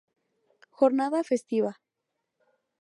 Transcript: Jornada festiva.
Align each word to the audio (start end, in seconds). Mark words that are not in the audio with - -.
Jornada 0.79 1.21
festiva. 1.31 1.73